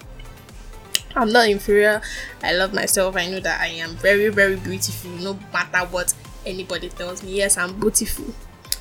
I'm 1.16 1.32
not 1.32 1.50
inferior. 1.50 2.00
I 2.44 2.54
love 2.54 2.76
myself. 2.76 3.16
I 3.16 3.26
know 3.28 3.40
that 3.40 3.60
I 3.60 3.70
am 3.70 3.96
very, 3.96 4.30
very 4.30 4.56
beautiful, 4.56 5.10
no 5.10 5.40
matter 5.52 5.80
what 5.88 6.14
anybody 6.46 6.90
tells 6.90 7.24
me. 7.24 7.38
Yes, 7.38 7.58
I'm 7.58 7.80
beautiful. 7.80 8.26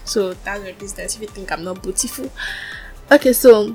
So 0.05 0.35
that's 0.35 0.63
your 0.63 0.75
business 0.75 1.17
if 1.17 1.23
you 1.23 1.29
think 1.29 1.51
I'm 1.51 1.65
not 1.65 1.83
beautiful. 1.83 2.31
Okay, 3.11 3.33
so 3.33 3.75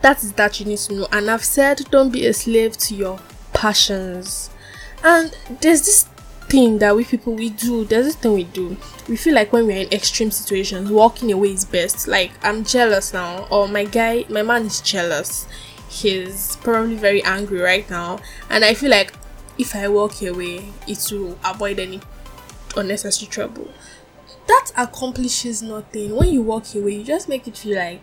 that 0.00 0.22
is 0.22 0.32
that 0.34 0.60
you 0.60 0.66
need 0.66 0.78
to 0.78 0.94
know. 0.94 1.08
And 1.10 1.28
I've 1.28 1.42
said 1.42 1.78
don't 1.90 2.12
be 2.12 2.26
a 2.26 2.32
slave 2.32 2.76
to 2.76 2.94
your 2.94 3.18
passions. 3.52 4.50
And 5.02 5.36
there's 5.60 5.80
this 5.80 6.08
thing 6.48 6.78
that 6.78 6.94
we 6.94 7.04
people 7.04 7.34
we 7.34 7.50
do 7.50 7.84
there's 7.84 8.06
this 8.06 8.16
thing 8.16 8.32
we 8.32 8.44
do. 8.44 8.76
We 9.08 9.16
feel 9.16 9.34
like 9.34 9.52
when 9.52 9.66
we're 9.66 9.78
in 9.78 9.92
extreme 9.92 10.30
situations 10.30 10.90
walking 10.90 11.32
away 11.32 11.52
is 11.52 11.64
best. 11.64 12.08
Like 12.08 12.32
i'm 12.42 12.64
jealous 12.64 13.12
now 13.12 13.46
or 13.50 13.68
my 13.68 13.84
guy 13.84 14.24
my 14.28 14.42
man 14.42 14.66
is 14.66 14.80
jealous. 14.80 15.46
He's 15.88 16.56
probably 16.56 16.96
very 16.96 17.22
angry 17.22 17.60
right 17.60 17.88
now 17.88 18.18
and 18.50 18.64
i 18.64 18.74
feel 18.74 18.90
like 18.90 19.12
if 19.58 19.74
i 19.74 19.88
walk 19.88 20.20
away 20.22 20.72
it 20.86 21.08
will 21.10 21.38
avoid 21.44 21.78
any 21.78 22.00
unnecessary 22.76 23.28
trouble. 23.28 23.68
That 24.46 24.70
accomplishes 24.76 25.62
nothing. 25.62 26.14
When 26.14 26.28
you 26.28 26.42
walk 26.42 26.74
away 26.74 26.96
you 26.96 27.04
just 27.04 27.28
make 27.28 27.46
it 27.48 27.56
feel 27.56 27.76
like 27.78 28.00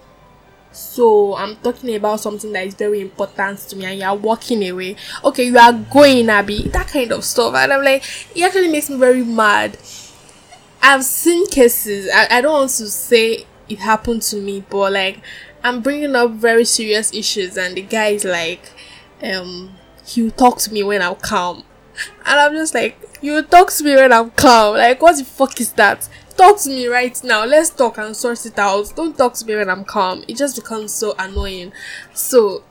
so 0.74 1.36
i'm 1.36 1.56
talking 1.58 1.96
about 1.96 2.20
something 2.20 2.52
that 2.52 2.66
is 2.66 2.74
very 2.74 3.00
important 3.02 3.60
to 3.60 3.76
me 3.76 3.86
and 3.86 4.00
you're 4.00 4.14
walking 4.16 4.68
away. 4.70 4.96
Okay 5.24 5.46
you 5.46 5.58
are 5.58 5.74
going 5.74 6.30
abby. 6.30 6.64
That 6.70 6.88
kind 6.88 7.12
of 7.12 7.24
stuff. 7.24 7.54
And 7.56 7.72
i'm 7.74 7.84
like 7.84 8.04
it 8.36 8.44
actually 8.44 8.70
makes 8.70 8.90
me 8.90 8.98
very 8.98 9.24
mad. 9.24 9.78
I've 10.82 11.04
seen 11.04 11.48
cases. 11.48 12.10
I, 12.14 12.38
I 12.38 12.42
don't 12.42 12.54
want 12.54 12.72
to 12.72 12.90
say 12.90 13.46
it 13.70 13.80
happened 13.80 14.22
to 14.22 14.36
me 14.36 14.62
but 14.70 14.92
like 14.92 15.22
i'm 15.64 15.82
bringing 15.82 16.14
up 16.18 16.32
very 16.32 16.66
serious 16.66 17.14
issues 17.14 17.58
and 17.58 17.76
the 17.78 17.82
guy 17.82 18.08
is 18.08 18.26
like 18.26 18.70
um 19.24 19.74
he'll 20.06 20.30
talk 20.32 20.58
to 20.58 20.72
me 20.74 20.84
when 20.84 21.02
i'm 21.02 21.16
calm. 21.16 21.64
And 22.26 22.40
i'm 22.40 22.54
just 22.54 22.74
like 22.74 22.98
you 23.22 23.42
talk 23.44 23.72
to 23.72 23.84
me 23.84 23.96
when 23.96 24.12
i'm 24.12 24.32
calm. 24.32 24.76
Like 24.76 25.02
what 25.02 25.18
the 25.18 25.24
fuck 25.24 25.60
is 25.62 25.72
that 25.74 26.10
talk 26.44 26.60
to 26.60 26.70
me 26.70 26.88
right 26.88 27.24
now. 27.24 27.46
Let's 27.46 27.70
talk 27.70 27.98
and 27.98 28.16
sort 28.16 28.46
it 28.46 28.60
out. 28.60 28.94
Don't 28.96 29.18
talk 29.18 29.34
to 29.36 29.46
me 29.46 29.56
when 29.56 29.70
i'm 29.70 29.86
calm. 29.86 30.24
It 30.28 30.36
just 30.36 30.56
becomes 30.56 30.92
so 30.92 31.16
annoying. 31.18 31.72
So 32.14 32.64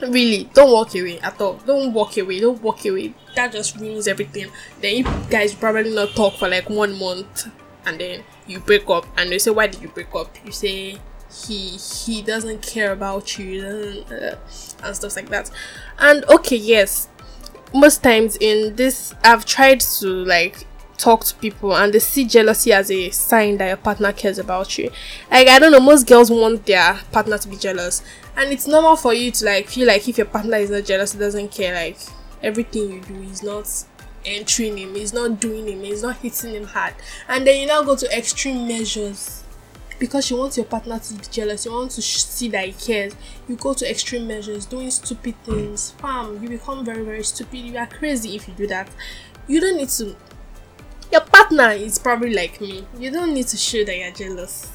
really 0.00 0.44
don't 0.54 0.72
walk 0.72 0.94
away 0.94 1.18
at 1.20 1.40
all. 1.40 1.54
Don't 1.66 1.92
walk 1.92 2.16
away. 2.16 2.40
Don't 2.40 2.62
walk 2.62 2.84
away. 2.86 3.14
That 3.36 3.52
just 3.52 3.76
ruins 3.76 4.08
everything. 4.08 4.48
Then 4.80 4.96
you 4.96 5.04
guys 5.28 5.54
probably 5.54 5.94
not 5.94 6.10
talk 6.10 6.34
for 6.34 6.48
like 6.48 6.70
one 6.70 6.98
month 6.98 7.48
and 7.84 8.00
then 8.00 8.24
you 8.46 8.60
break 8.60 8.88
up. 8.88 9.06
And 9.18 9.30
they 9.30 9.38
say 9.38 9.50
why 9.50 9.66
did 9.66 9.82
you 9.82 9.88
break 9.88 10.14
up? 10.14 10.34
You 10.44 10.52
say 10.52 10.98
he 11.30 11.76
he 11.76 12.22
doesn't 12.22 12.62
care 12.62 12.92
about 12.92 13.38
you 13.38 14.04
uh, 14.10 14.36
and 14.82 14.96
stuff 14.96 15.16
like 15.16 15.28
that. 15.28 15.50
And 15.98 16.24
okay 16.30 16.56
yes. 16.56 17.08
Most 17.74 18.04
times 18.04 18.36
in 18.40 18.76
this 18.76 19.12
i've 19.24 19.44
tried 19.44 19.80
to 19.80 20.06
like 20.06 20.64
talk 20.96 21.24
to 21.24 21.34
people 21.36 21.74
and 21.76 21.92
they 21.92 21.98
see 21.98 22.24
jealousy 22.24 22.72
as 22.72 22.90
a 22.90 23.10
sign 23.10 23.58
that 23.58 23.68
your 23.68 23.76
partner 23.76 24.12
cares 24.12 24.38
about 24.38 24.78
you. 24.78 24.90
Like 25.30 25.48
I 25.48 25.58
don't 25.58 25.72
know, 25.72 25.80
most 25.80 26.06
girls 26.06 26.30
want 26.30 26.66
their 26.66 27.00
partner 27.12 27.38
to 27.38 27.48
be 27.48 27.56
jealous. 27.56 28.02
And 28.36 28.52
it's 28.52 28.66
normal 28.66 28.96
for 28.96 29.14
you 29.14 29.30
to 29.30 29.44
like 29.44 29.68
feel 29.68 29.86
like 29.86 30.08
if 30.08 30.18
your 30.18 30.26
partner 30.26 30.56
is 30.56 30.70
not 30.70 30.84
jealous, 30.84 31.12
he 31.12 31.18
doesn't 31.18 31.50
care, 31.50 31.74
like 31.74 31.98
everything 32.42 32.92
you 32.92 33.00
do 33.00 33.22
is 33.22 33.42
not 33.42 33.68
entering 34.24 34.78
him, 34.78 34.94
he's 34.94 35.12
not 35.12 35.40
doing 35.40 35.68
him, 35.68 35.82
he's 35.82 36.02
not 36.02 36.16
hitting 36.16 36.54
him 36.54 36.64
hard. 36.64 36.94
And 37.28 37.46
then 37.46 37.60
you 37.60 37.66
now 37.66 37.82
go 37.82 37.96
to 37.96 38.16
extreme 38.16 38.66
measures 38.66 39.42
because 39.98 40.30
you 40.30 40.36
want 40.36 40.56
your 40.56 40.66
partner 40.66 40.98
to 40.98 41.14
be 41.14 41.24
jealous, 41.30 41.64
you 41.64 41.72
want 41.72 41.92
to 41.92 42.02
sh- 42.02 42.24
see 42.24 42.48
that 42.48 42.66
he 42.66 42.72
cares. 42.72 43.14
You 43.48 43.56
go 43.56 43.74
to 43.74 43.88
extreme 43.88 44.26
measures, 44.26 44.66
doing 44.66 44.90
stupid 44.90 45.34
things. 45.44 45.92
Fam, 45.92 46.42
you 46.42 46.48
become 46.48 46.84
very, 46.84 47.04
very 47.04 47.22
stupid. 47.22 47.58
You 47.58 47.78
are 47.78 47.86
crazy 47.86 48.34
if 48.34 48.48
you 48.48 48.54
do 48.54 48.66
that. 48.68 48.88
You 49.46 49.60
don't 49.60 49.76
need 49.76 49.90
to 49.90 50.16
partner 51.44 51.70
is 51.72 51.98
probably 51.98 52.32
like 52.32 52.60
me. 52.60 52.86
You 52.98 53.10
don't 53.10 53.34
need 53.34 53.46
to 53.48 53.56
show 53.56 53.84
that 53.84 53.96
you're 53.96 54.10
jealous 54.12 54.70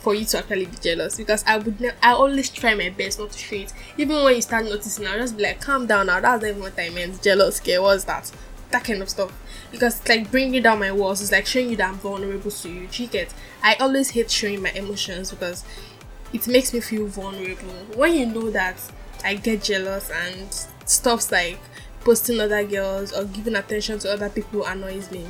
for 0.00 0.14
you 0.14 0.24
to 0.26 0.38
actually 0.38 0.66
be 0.66 0.76
jealous 0.82 1.16
because 1.16 1.44
I 1.46 1.56
would 1.58 1.80
ne- 1.80 1.92
I 2.02 2.12
always 2.12 2.50
try 2.50 2.74
my 2.74 2.90
best 2.90 3.18
not 3.18 3.30
to 3.30 3.38
show 3.38 3.56
it. 3.56 3.72
Even 3.96 4.22
when 4.24 4.34
you 4.34 4.42
start 4.42 4.64
noticing, 4.64 5.06
I'll 5.06 5.18
just 5.18 5.36
be 5.36 5.44
like, 5.44 5.60
calm 5.60 5.86
down 5.86 6.06
now. 6.06 6.20
That's 6.20 6.42
not 6.42 6.48
even 6.48 6.60
what 6.60 6.78
I 6.78 6.90
meant. 6.90 7.22
Jealous, 7.22 7.60
okay? 7.60 7.78
What's 7.78 8.04
that? 8.04 8.30
That 8.70 8.84
kind 8.84 9.00
of 9.00 9.08
stuff. 9.08 9.32
Because 9.70 10.00
it's 10.00 10.08
like 10.08 10.30
bringing 10.30 10.62
down 10.62 10.80
my 10.80 10.92
walls. 10.92 11.22
It's 11.22 11.32
like 11.32 11.46
showing 11.46 11.70
you 11.70 11.76
that 11.76 11.88
I'm 11.88 11.98
vulnerable 11.98 12.50
to 12.50 12.68
you. 12.68 12.88
You 12.92 13.06
get? 13.06 13.32
I 13.62 13.76
always 13.76 14.10
hate 14.10 14.30
showing 14.30 14.60
my 14.60 14.70
emotions 14.70 15.30
because 15.30 15.64
it 16.32 16.48
makes 16.48 16.74
me 16.74 16.80
feel 16.80 17.06
vulnerable. 17.06 17.68
When 17.94 18.14
you 18.14 18.26
know 18.26 18.50
that 18.50 18.76
I 19.24 19.34
get 19.34 19.62
jealous 19.62 20.10
and 20.10 20.52
stuff's 20.84 21.30
like 21.30 21.60
posting 22.04 22.40
other 22.40 22.64
girls 22.64 23.12
or 23.12 23.24
giving 23.24 23.56
attention 23.56 23.98
to 23.98 24.12
other 24.12 24.28
people 24.28 24.64
annoys 24.66 25.10
me 25.10 25.26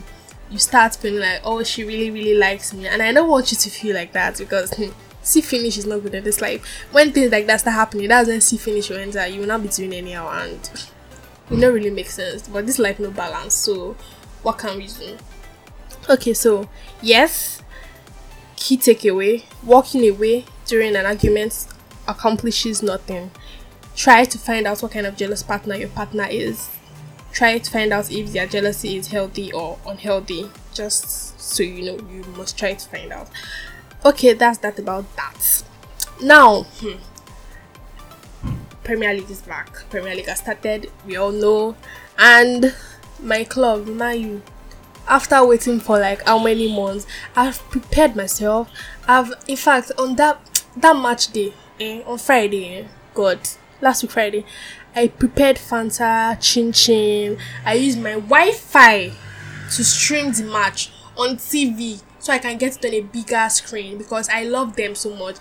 you 0.50 0.58
start 0.58 0.94
feeling 0.94 1.20
like 1.20 1.40
oh 1.44 1.62
she 1.62 1.84
really 1.84 2.10
really 2.10 2.36
likes 2.36 2.72
me. 2.72 2.86
And 2.86 3.02
i 3.02 3.12
don't 3.12 3.28
want 3.28 3.50
you 3.50 3.56
to 3.58 3.70
feel 3.70 3.94
like 3.94 4.12
that 4.12 4.38
because 4.38 4.72
hmm, 4.74 4.90
see 5.22 5.40
finish 5.40 5.78
is 5.78 5.86
not 5.86 6.02
good 6.02 6.14
in 6.14 6.24
this 6.24 6.40
life. 6.40 6.64
When 6.92 7.12
things 7.12 7.32
like 7.32 7.46
that 7.46 7.60
start 7.60 7.74
happening 7.74 8.08
that's 8.08 8.28
when 8.28 8.40
see 8.40 8.56
finish 8.56 8.90
will 8.90 8.98
enter. 8.98 9.26
You 9.26 9.40
will 9.40 9.48
not 9.48 9.62
be 9.62 9.68
doing 9.68 9.92
anyhow 9.92 10.30
and 10.30 10.60
it 11.50 11.60
don't 11.60 11.74
really 11.74 11.90
make 11.90 12.10
sense. 12.10 12.48
But 12.48 12.66
this 12.66 12.78
life 12.78 12.98
no 13.00 13.10
balance 13.10 13.54
so 13.54 13.96
what 14.42 14.58
can 14.58 14.76
we 14.76 14.86
do? 14.86 15.16
Okay 16.08 16.34
so 16.34 16.68
yes 17.00 17.62
key 18.56 18.76
takeaway 18.76 19.44
walking 19.62 20.08
away 20.08 20.44
during 20.66 20.94
an 20.96 21.04
argument 21.04 21.66
accomplishes 22.06 22.82
nothing 22.82 23.30
try 23.96 24.24
to 24.24 24.38
find 24.38 24.66
out 24.66 24.82
what 24.82 24.92
kind 24.92 25.06
of 25.06 25.16
jealous 25.16 25.42
partner 25.42 25.74
your 25.76 25.88
partner 25.88 26.26
is. 26.28 26.68
Try 27.32 27.58
to 27.58 27.70
find 27.70 27.92
out 27.92 28.10
if 28.12 28.32
their 28.32 28.46
jealousy 28.46 28.96
is 28.96 29.08
healthy 29.08 29.52
or 29.52 29.78
unhealthy. 29.86 30.50
Just 30.72 31.38
so 31.40 31.62
you 31.62 31.84
know, 31.84 32.08
you 32.08 32.22
must 32.36 32.58
try 32.58 32.74
to 32.74 32.88
find 32.88 33.12
out. 33.12 33.28
Okay, 34.04 34.32
that's 34.34 34.58
that 34.58 34.78
about 34.78 35.04
that. 35.16 35.64
Now, 36.22 36.62
hmm, 36.64 36.96
Premier 38.84 39.14
League 39.14 39.30
is 39.30 39.42
back. 39.42 39.88
Premier 39.90 40.14
League 40.14 40.26
has 40.28 40.38
started. 40.38 40.90
We 41.06 41.16
all 41.16 41.32
know, 41.32 41.76
and 42.18 42.74
my 43.20 43.44
club, 43.44 43.86
Man 43.86 44.42
after 45.08 45.44
waiting 45.44 45.80
for 45.80 45.98
like 45.98 46.22
how 46.24 46.38
many 46.38 46.74
months, 46.74 47.06
I've 47.36 47.58
prepared 47.70 48.16
myself. 48.16 48.70
I've, 49.06 49.32
in 49.46 49.56
fact, 49.56 49.92
on 49.98 50.16
that 50.16 50.64
that 50.76 50.96
match 50.96 51.32
day, 51.32 51.52
eh, 51.80 52.02
on 52.06 52.18
Friday, 52.18 52.78
eh, 52.80 52.86
God, 53.12 53.40
last 53.84 54.02
week 54.02 54.10
Friday, 54.12 54.44
I 54.96 55.08
prepared 55.08 55.56
Fanta, 55.56 56.40
Chin 56.40 56.72
Chin. 56.72 57.38
I 57.64 57.74
used 57.74 58.00
my 58.00 58.14
Wi 58.14 58.50
Fi 58.52 59.12
to 59.76 59.84
stream 59.84 60.32
the 60.32 60.44
match 60.44 60.90
on 61.16 61.36
TV 61.36 62.02
so 62.18 62.32
I 62.32 62.38
can 62.38 62.56
get 62.56 62.76
it 62.76 62.84
on 62.84 62.94
a 62.94 63.00
bigger 63.02 63.46
screen 63.50 63.98
because 63.98 64.28
I 64.28 64.44
love 64.44 64.74
them 64.74 64.94
so 64.94 65.14
much. 65.14 65.36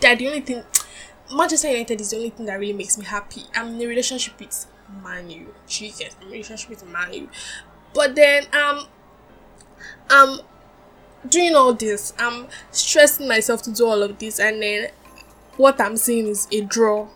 They're 0.00 0.16
the 0.16 0.26
only 0.26 0.40
thing. 0.40 0.64
Manchester 1.34 1.68
United 1.70 2.00
is 2.00 2.10
the 2.10 2.16
only 2.16 2.30
thing 2.30 2.46
that 2.46 2.58
really 2.58 2.72
makes 2.74 2.98
me 2.98 3.04
happy. 3.04 3.44
I'm 3.54 3.68
in 3.68 3.80
a 3.82 3.86
relationship 3.86 4.38
with 4.38 4.66
Manu. 5.02 5.46
Jesus, 5.66 6.14
I'm 6.16 6.22
in 6.22 6.28
a 6.28 6.32
relationship 6.32 6.70
with 6.70 6.86
Manu. 6.86 7.28
But 7.94 8.16
then 8.16 8.44
um 8.52 8.86
um 10.10 10.40
doing 11.28 11.54
all 11.54 11.72
this, 11.72 12.12
I'm 12.18 12.48
stressing 12.72 13.28
myself 13.28 13.62
to 13.62 13.72
do 13.72 13.86
all 13.86 14.02
of 14.02 14.18
this 14.18 14.40
and 14.40 14.60
then 14.60 14.90
what 15.56 15.80
I'm 15.80 15.96
seeing 15.96 16.26
is 16.26 16.48
a 16.52 16.60
draw 16.60 17.08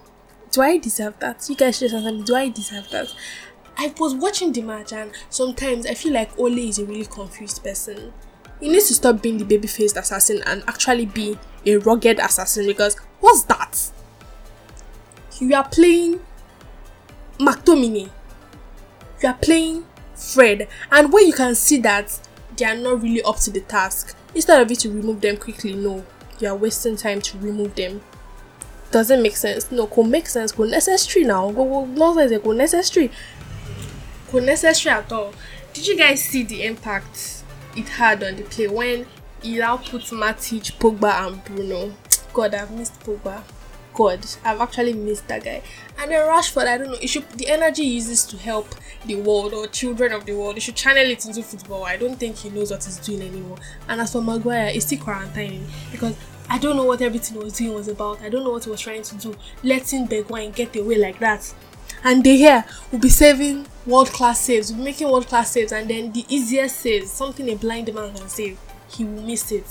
do 0.51 0.63
I 0.63 0.79
deserve 0.79 1.19
that? 1.21 1.49
You 1.49 1.57
guys 1.57 1.81
just 1.81 1.95
answer 1.95 2.13
me, 2.13 2.23
do 2.23 2.35
I 2.35 2.49
deserve 2.49 2.89
that? 2.91 3.15
I 3.77 3.95
was 3.99 4.15
watching 4.15 4.53
the 4.53 4.63
match 4.63 4.93
and 4.93 5.13
sometimes 5.31 5.87
I 5.87 5.95
feel 5.95 6.13
like 6.13 6.37
Ole 6.39 6.59
is 6.59 6.79
a 6.79 6.85
really 6.85 7.07
confused 7.07 7.63
person. 7.63 8.13
He 8.61 8.69
needs 8.69 8.89
to 8.89 8.95
stop 8.95 9.23
being 9.23 9.39
the 9.39 9.45
baby 9.45 9.69
faced 9.69 9.97
assassin 9.97 10.43
and 10.47 10.65
actually 10.67 11.07
be 11.07 11.39
a 11.65 11.77
rugged 11.77 12.19
assassin 12.19 12.67
because 12.67 12.97
what's 13.21 13.45
that? 13.45 13.93
You 15.39 15.55
are 15.55 15.69
playing 15.69 16.21
McTominay. 17.39 18.11
You 19.23 19.29
are 19.29 19.39
playing 19.41 19.87
Fred. 20.15 20.67
And 20.91 21.13
when 21.13 21.27
you 21.27 21.33
can 21.33 21.55
see 21.55 21.77
that 21.79 22.19
they 22.57 22.65
are 22.65 22.75
not 22.75 23.01
really 23.01 23.23
up 23.23 23.37
to 23.41 23.51
the 23.51 23.61
task, 23.61 24.17
instead 24.35 24.61
of 24.61 24.69
you 24.71 24.77
to 24.77 24.91
remove 24.91 25.21
them 25.21 25.37
quickly, 25.37 25.75
no, 25.75 26.05
you 26.41 26.49
are 26.49 26.57
wasting 26.57 26.97
time 26.97 27.21
to 27.21 27.39
remove 27.39 27.77
them 27.77 28.01
doesn't 28.91 29.23
make 29.23 29.37
sense. 29.37 29.71
No 29.71 29.87
could 29.87 30.07
make 30.07 30.27
sense. 30.27 30.53
Could 30.53 30.71
necessary 30.71 31.25
now. 31.25 31.51
Go 31.51 31.85
nonsense 31.85 32.43
go 32.43 32.53
necessary. 32.53 33.11
Could 34.31 34.45
necessary 34.45 34.95
at 34.95 35.13
all. 35.13 35.33
Did 35.73 35.87
you 35.87 35.97
guys 35.97 36.25
see 36.25 36.43
the 36.43 36.65
impact 36.65 37.45
it 37.77 37.89
had 37.89 38.23
on 38.25 38.37
the 38.37 38.43
play 38.43 38.67
when 38.67 39.07
he 39.43 39.59
now 39.59 39.77
put 39.77 40.03
Matic, 40.03 40.73
Pogba 40.79 41.27
and 41.27 41.45
Bruno? 41.45 41.95
God 42.33 42.55
I've 42.55 42.71
missed 42.71 43.01
Pogba. 43.01 43.43
God 43.95 44.25
I've 44.45 44.61
actually 44.61 44.93
missed 44.93 45.29
that 45.29 45.45
guy. 45.45 45.63
And 45.99 46.11
then 46.11 46.27
Rashford 46.27 46.67
I 46.67 46.79
don't 46.79 46.89
know. 46.89 46.99
It 47.01 47.09
should 47.09 47.29
the 47.31 47.49
energy 47.49 47.83
he 47.83 47.95
uses 47.95 48.25
to 48.27 48.37
help 48.37 48.75
the 49.05 49.17
world 49.17 49.55
or 49.55 49.67
children 49.67 50.13
of 50.13 50.25
the 50.25 50.35
world 50.35 50.55
he 50.55 50.61
should 50.61 50.77
channel 50.77 51.05
it 51.05 51.25
into 51.27 51.43
football. 51.43 51.85
I 51.85 51.97
don't 51.97 52.17
think 52.17 52.37
he 52.37 52.51
knows 52.51 52.71
what 52.71 52.85
he's 52.85 52.99
doing 52.99 53.23
anymore. 53.23 53.59
And 53.89 54.01
as 54.01 54.13
for 54.13 54.23
Maguire 54.23 54.71
he's 54.71 54.87
still 54.87 54.99
quarantining 54.99 55.65
because 55.91 56.17
I 56.51 56.59
don't 56.59 56.77
know 56.77 56.85
what 56.85 57.03
everything 57.03 57.39
was 57.39 57.55
doing 57.55 57.75
was 57.75 57.89
about. 57.89 58.23
I 58.23 58.29
don't 58.29 58.45
know 58.45 58.51
what 58.51 58.65
he 58.65 58.71
was 58.71 58.81
trying 58.81 59.03
to 59.03 59.17
do. 59.17 59.35
Letting 59.63 60.09
Bergwijn 60.09 60.55
get 60.55 60.75
away 60.77 60.97
like 60.97 61.19
that. 61.19 61.55
And 62.05 62.23
De 62.23 62.39
Gea 62.41 62.65
will 62.91 63.01
be 63.01 63.09
saving 63.09 63.67
world 63.85 64.09
class 64.09 64.41
saves, 64.41 64.71
will 64.71 64.79
be 64.79 64.85
making 64.85 65.11
world 65.11 65.27
class 65.27 65.51
saves, 65.51 65.73
and 65.73 65.89
then 65.91 66.13
the 66.13 66.25
easiest 66.29 66.81
saves, 66.81 67.11
something 67.11 67.49
a 67.49 67.57
blind 67.57 67.93
man 67.93 68.15
can 68.15 68.29
save, 68.29 68.59
he 68.89 69.05
will 69.05 69.23
miss 69.23 69.51
it. 69.51 69.67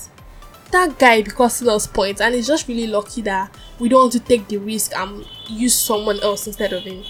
That 0.72 1.00
guy 1.00 1.22
because 1.22 1.60
he 1.60 1.66
lost 1.66 1.94
points, 1.94 2.20
and 2.20 2.36
it's 2.36 2.48
just 2.48 2.68
really 2.68 2.88
lucky 2.88 3.22
that 3.22 3.56
we 3.80 3.88
don't 3.88 4.02
want 4.02 4.12
to 4.14 4.20
take 4.20 4.48
the 4.48 4.58
risk 4.58 4.92
and 4.96 5.26
use 5.48 5.74
someone 5.74 6.20
else 6.20 6.48
instead 6.48 6.74
of 6.74 6.84
him. 6.84 7.04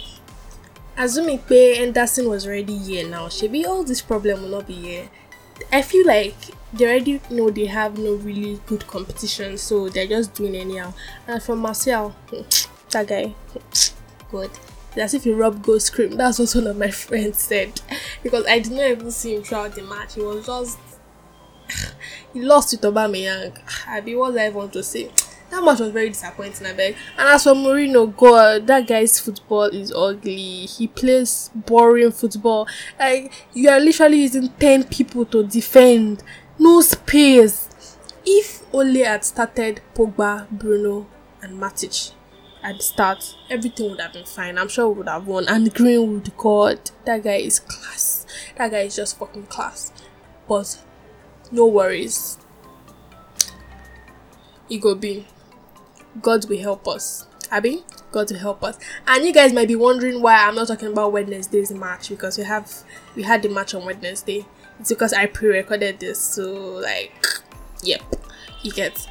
Assuming 0.95 1.39
Pay 1.39 1.83
Anderson 1.83 2.29
was 2.29 2.45
already 2.45 2.77
here 2.77 3.07
now, 3.07 3.29
be 3.51 3.65
all 3.65 3.83
this 3.83 4.01
problem 4.01 4.43
will 4.43 4.49
not 4.49 4.67
be 4.67 4.73
here. 4.73 5.09
I 5.71 5.81
feel 5.81 6.05
like 6.05 6.35
they 6.73 6.85
already 6.85 7.21
know 7.29 7.49
they 7.49 7.65
have 7.65 7.97
no 7.97 8.15
really 8.15 8.59
good 8.65 8.87
competition, 8.87 9.57
so 9.57 9.89
they're 9.89 10.07
just 10.07 10.33
doing 10.33 10.55
anyhow. 10.55 10.93
And 11.27 11.41
from 11.41 11.59
Martial, 11.59 12.15
that 12.91 13.07
guy, 13.07 13.33
good. 14.31 14.51
As 14.95 15.13
if 15.13 15.25
he 15.25 15.31
robbed 15.31 15.61
Ghost 15.61 15.87
Scream. 15.87 16.17
That's 16.17 16.39
what 16.39 16.51
one 16.55 16.67
of 16.67 16.77
my 16.77 16.89
friends 17.05 17.39
said. 17.39 17.81
Because 18.23 18.45
I 18.47 18.59
did 18.59 18.71
not 18.71 18.89
even 18.89 19.11
see 19.11 19.35
him 19.35 19.43
throughout 19.43 19.75
the 19.75 19.83
match. 19.83 20.15
He 20.15 20.21
was 20.21 20.45
just 20.45 20.79
he 22.33 22.41
lost 22.41 22.79
Aubameyang. 22.81 23.57
I 23.87 24.01
mean, 24.01 24.17
what 24.17 24.37
I 24.37 24.49
want 24.49 24.73
to 24.73 24.83
say. 24.83 25.11
That 25.49 25.63
match 25.63 25.79
was 25.79 25.91
very 25.91 26.09
disappointing, 26.09 26.67
I 26.67 26.73
beg. 26.73 26.95
And 27.17 27.29
as 27.29 27.43
for 27.43 27.51
Mourinho, 27.53 28.15
God, 28.15 28.67
that 28.67 28.87
guy's 28.87 29.19
football 29.19 29.63
is 29.63 29.93
ugly. 29.95 30.65
He 30.65 30.87
plays 30.87 31.49
boring 31.55 32.11
football. 32.11 32.67
Like 32.99 33.31
you 33.53 33.69
are 33.69 33.79
literally 33.79 34.21
using 34.21 34.49
ten 34.59 34.83
people 34.83 35.25
to 35.27 35.43
defend, 35.45 36.23
no 36.59 36.81
space. 36.81 37.97
If 38.25 38.63
only 38.73 39.01
had 39.03 39.23
started 39.23 39.81
Pogba, 39.95 40.49
Bruno, 40.49 41.07
and 41.41 41.57
Matic 41.61 42.11
at 42.61 42.75
the 42.77 42.83
start, 42.83 43.37
everything 43.49 43.89
would 43.89 44.01
have 44.01 44.11
been 44.11 44.25
fine. 44.25 44.57
I'm 44.57 44.67
sure 44.67 44.89
we 44.89 44.95
would 44.97 45.07
have 45.07 45.27
won. 45.27 45.47
And 45.47 45.73
Greenwood, 45.73 46.35
God, 46.35 46.91
that 47.05 47.23
guy 47.23 47.35
is 47.37 47.59
class. 47.61 48.25
That 48.57 48.71
guy 48.71 48.79
is 48.81 48.97
just 48.97 49.17
fucking 49.17 49.45
class. 49.45 49.93
But 50.47 50.83
no 51.51 51.67
worries. 51.67 52.37
It 54.69 54.79
go 54.81 54.95
be. 54.95 55.25
God 56.21 56.49
will 56.49 56.59
help 56.59 56.87
us. 56.87 57.27
Abby, 57.49 57.83
God 58.11 58.29
will 58.31 58.39
help 58.39 58.63
us. 58.63 58.77
And 59.07 59.25
you 59.25 59.33
guys 59.33 59.53
might 59.53 59.67
be 59.67 59.75
wondering 59.75 60.21
why 60.21 60.45
I'm 60.45 60.55
not 60.55 60.67
talking 60.67 60.89
about 60.89 61.13
Wednesday's 61.13 61.71
match 61.71 62.09
because 62.09 62.37
we 62.37 62.43
have 62.43 62.71
we 63.15 63.23
had 63.23 63.41
the 63.41 63.49
match 63.49 63.73
on 63.73 63.85
Wednesday. 63.85 64.45
It's 64.79 64.89
because 64.89 65.13
I 65.13 65.25
pre-recorded 65.25 65.99
this, 65.99 66.19
so 66.19 66.53
like, 66.53 67.13
yep, 67.83 68.01
you 68.61 68.71
get. 68.71 69.07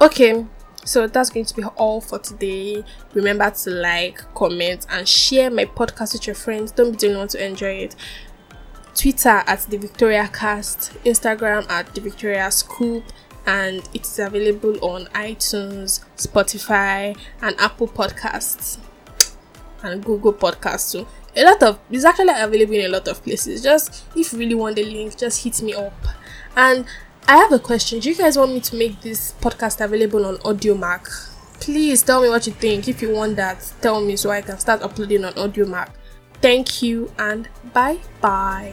Okay, 0.00 0.46
so 0.84 1.06
that's 1.06 1.28
going 1.28 1.44
to 1.44 1.54
be 1.54 1.62
all 1.76 2.00
for 2.00 2.18
today. 2.18 2.84
Remember 3.12 3.50
to 3.50 3.70
like, 3.70 4.22
comment, 4.34 4.86
and 4.88 5.06
share 5.06 5.50
my 5.50 5.66
podcast 5.66 6.14
with 6.14 6.26
your 6.26 6.36
friends. 6.36 6.72
Don't 6.72 6.92
be 6.92 6.96
the 6.96 7.06
only 7.08 7.18
one 7.18 7.28
to 7.28 7.44
enjoy 7.44 7.72
it. 7.72 7.96
Twitter 8.94 9.42
at 9.46 9.60
the 9.68 9.76
Victoria 9.76 10.28
Cast, 10.32 10.92
Instagram 11.04 11.68
at 11.70 11.94
the 11.94 12.00
Victoria 12.00 12.50
Scoop, 12.50 13.04
and 13.46 13.88
it 13.94 14.04
is 14.06 14.18
available 14.18 14.76
on 14.84 15.06
iTunes, 15.06 16.04
Spotify, 16.16 17.16
and 17.42 17.58
Apple 17.58 17.88
Podcasts, 17.88 18.78
and 19.82 20.04
Google 20.04 20.32
Podcasts 20.32 20.92
too. 20.92 21.06
A 21.36 21.44
lot 21.44 21.62
of 21.62 21.78
it's 21.90 22.04
actually 22.04 22.32
available 22.34 22.74
in 22.74 22.86
a 22.86 22.88
lot 22.88 23.06
of 23.08 23.22
places. 23.22 23.62
Just 23.62 24.04
if 24.16 24.32
you 24.32 24.38
really 24.38 24.54
want 24.54 24.76
the 24.76 24.84
link, 24.84 25.16
just 25.16 25.44
hit 25.44 25.62
me 25.62 25.74
up. 25.74 25.94
And 26.56 26.84
I 27.28 27.36
have 27.36 27.52
a 27.52 27.58
question. 27.58 28.00
Do 28.00 28.08
you 28.08 28.16
guys 28.16 28.36
want 28.36 28.52
me 28.52 28.60
to 28.60 28.76
make 28.76 29.00
this 29.00 29.34
podcast 29.40 29.84
available 29.84 30.26
on 30.26 30.38
Audiomack? 30.38 31.28
Please 31.60 32.02
tell 32.02 32.22
me 32.22 32.28
what 32.28 32.46
you 32.46 32.52
think. 32.52 32.88
If 32.88 33.02
you 33.02 33.14
want 33.14 33.36
that, 33.36 33.72
tell 33.80 34.00
me 34.00 34.16
so 34.16 34.30
I 34.30 34.42
can 34.42 34.58
start 34.58 34.82
uploading 34.82 35.24
on 35.24 35.34
Audiomack. 35.34 35.90
Thank 36.40 36.82
you 36.82 37.12
and 37.18 37.48
bye 37.72 37.98
bye. 38.20 38.72